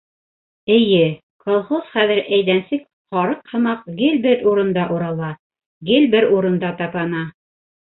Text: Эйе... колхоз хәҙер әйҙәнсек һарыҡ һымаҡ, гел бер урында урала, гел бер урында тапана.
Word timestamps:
Эйе... 0.75 1.01
колхоз 1.49 1.83
хәҙер 1.97 2.21
әйҙәнсек 2.37 2.87
һарыҡ 3.17 3.53
һымаҡ, 3.53 3.85
гел 4.01 4.19
бер 4.25 4.43
урында 4.55 4.89
урала, 4.97 5.31
гел 5.93 6.11
бер 6.19 6.31
урында 6.41 6.75
тапана. 6.83 7.25